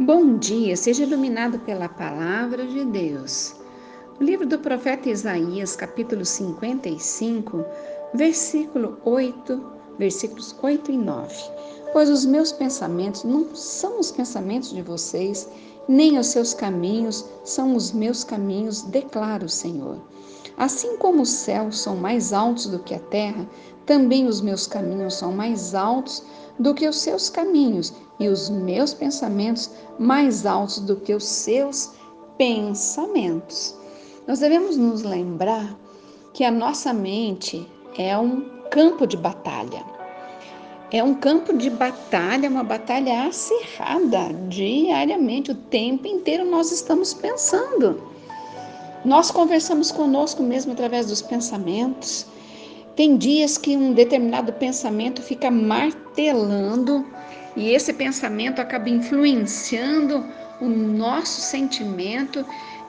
[0.00, 3.56] Bom dia, seja iluminado pela palavra de Deus.
[4.20, 7.64] O livro do profeta Isaías, capítulo 55,
[8.14, 9.60] versículo 8,
[9.98, 11.34] versículos 8 e 9.
[11.92, 15.48] Pois os meus pensamentos não são os pensamentos de vocês,
[15.88, 20.00] nem os seus caminhos são os meus caminhos, declara o Senhor.
[20.56, 23.44] Assim como os céus são mais altos do que a terra,
[23.84, 26.22] também os meus caminhos são mais altos
[26.56, 31.92] do que os seus caminhos, e os meus pensamentos mais altos do que os seus
[32.36, 33.74] pensamentos.
[34.26, 35.76] Nós devemos nos lembrar
[36.34, 39.82] que a nossa mente é um campo de batalha.
[40.90, 48.02] É um campo de batalha, uma batalha acirrada diariamente, o tempo inteiro nós estamos pensando.
[49.04, 52.26] Nós conversamos conosco mesmo através dos pensamentos.
[52.96, 57.06] Tem dias que um determinado pensamento fica martelando
[57.58, 60.24] e esse pensamento acaba influenciando
[60.60, 62.46] o nosso sentimento,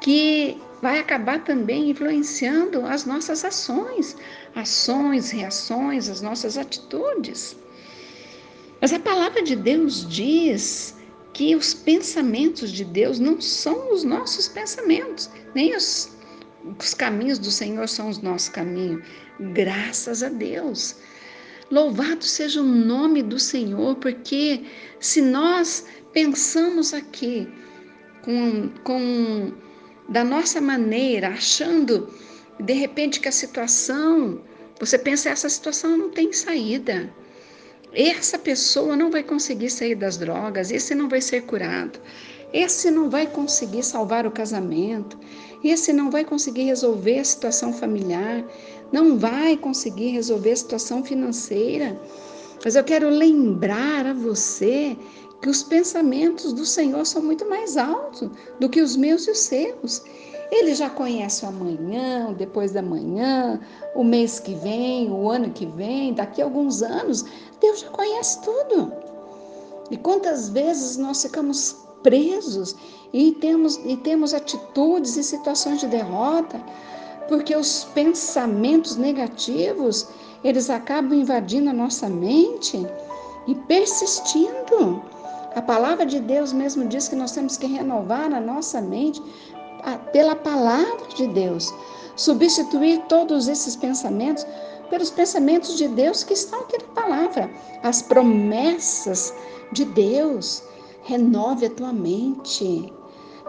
[0.00, 4.16] que vai acabar também influenciando as nossas ações,
[4.54, 7.56] ações, reações, as nossas atitudes.
[8.80, 10.96] Mas a palavra de Deus diz
[11.32, 16.12] que os pensamentos de Deus não são os nossos pensamentos, nem os
[16.78, 19.04] os caminhos do Senhor são os nossos caminhos.
[19.52, 20.94] Graças a Deus.
[21.72, 24.62] Louvado seja o nome do Senhor, porque
[25.00, 27.48] se nós pensamos aqui
[28.20, 29.54] com, com
[30.06, 32.12] da nossa maneira, achando
[32.60, 34.42] de repente que a situação,
[34.78, 37.10] você pensa essa situação não tem saída.
[37.94, 41.98] Essa pessoa não vai conseguir sair das drogas, esse não vai ser curado.
[42.52, 45.18] Esse não vai conseguir salvar o casamento,
[45.64, 48.44] esse não vai conseguir resolver a situação familiar,
[48.92, 51.98] não vai conseguir resolver a situação financeira.
[52.64, 54.96] Mas eu quero lembrar a você
[55.40, 59.38] que os pensamentos do Senhor são muito mais altos do que os meus e os
[59.38, 60.02] seus.
[60.52, 63.58] Ele já conhece o amanhã, o depois da manhã,
[63.94, 67.24] o mês que vem, o ano que vem, daqui a alguns anos.
[67.60, 68.92] Deus já conhece tudo.
[69.90, 72.76] E quantas vezes nós ficamos presos
[73.12, 76.62] e temos, e temos atitudes e situações de derrota,
[77.28, 80.08] porque os pensamentos negativos,
[80.42, 82.86] eles acabam invadindo a nossa mente
[83.46, 85.02] e persistindo.
[85.54, 89.22] A palavra de Deus mesmo diz que nós temos que renovar a nossa mente
[90.12, 91.72] pela palavra de Deus,
[92.16, 94.46] substituir todos esses pensamentos
[94.88, 97.50] pelos pensamentos de Deus que estão aqui na palavra,
[97.82, 99.34] as promessas
[99.72, 100.62] de Deus.
[101.04, 102.92] Renove a tua mente.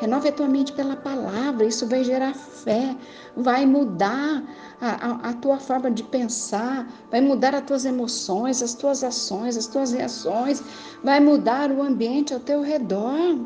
[0.00, 2.96] Renove a tua mente pela palavra, isso vai gerar fé,
[3.36, 4.42] vai mudar
[4.80, 9.58] a, a, a, tua forma de pensar, vai mudar as tuas emoções, as tuas ações,
[9.58, 10.62] as tuas reações,
[11.04, 13.38] vai mudar o ambiente ao teu redor.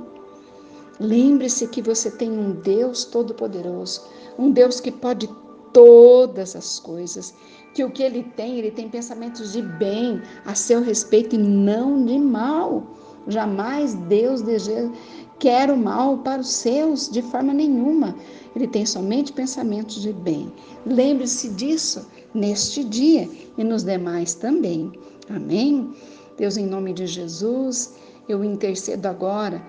[1.00, 4.02] Lembre-se que você tem um Deus todo-poderoso,
[4.38, 5.28] um Deus que pode
[5.72, 7.34] todas as coisas,
[7.74, 12.04] que o que ele tem, ele tem pensamentos de bem a seu respeito e não
[12.04, 12.86] de mal.
[13.26, 14.90] Jamais Deus deseja,
[15.38, 18.16] quer o mal para os seus de forma nenhuma.
[18.54, 20.52] Ele tem somente pensamentos de bem.
[20.86, 23.28] Lembre-se disso neste dia
[23.58, 24.92] e nos demais também.
[25.28, 25.94] Amém?
[26.36, 27.94] Deus, em nome de Jesus,
[28.28, 29.62] eu intercedo agora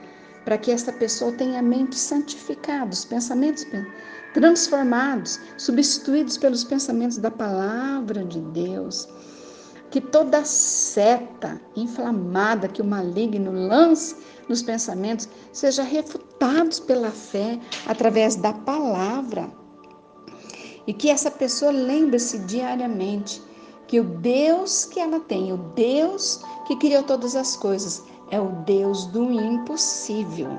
[0.44, 3.66] para que esta pessoa tenha a mente santificada, os pensamentos
[4.34, 9.08] transformados, substituídos pelos pensamentos da palavra de Deus
[9.96, 14.18] que toda seta inflamada que o maligno lance
[14.50, 17.58] nos pensamentos seja refutados pela fé
[17.88, 19.50] através da palavra.
[20.86, 23.42] E que essa pessoa lembre-se diariamente
[23.88, 28.50] que o Deus que ela tem, o Deus que criou todas as coisas, é o
[28.66, 30.50] Deus do impossível.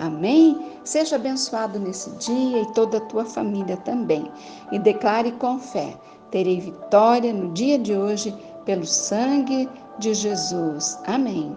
[0.00, 0.72] Amém?
[0.82, 4.28] Seja abençoado nesse dia e toda a tua família também.
[4.72, 5.96] E declare com fé:
[6.32, 9.68] terei vitória no dia de hoje pelo sangue
[9.98, 10.98] de Jesus.
[11.06, 11.56] Amém.